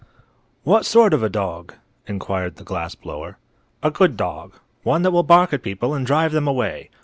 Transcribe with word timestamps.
"What 0.63 0.83
sort 0.87 1.13
of 1.13 1.21
a 1.21 1.29
dog?" 1.29 1.75
inquired 2.07 2.55
the 2.55 2.63
glass 2.63 2.95
blower. 2.95 3.37
"A 3.83 3.91
good 3.91 4.17
dog. 4.17 4.55
One 4.81 5.03
that 5.03 5.11
will 5.11 5.21
bark 5.21 5.53
at 5.53 5.61
people 5.61 5.93
and 5.93 6.07
drive 6.07 6.31
them 6.31 6.47
away. 6.47 6.89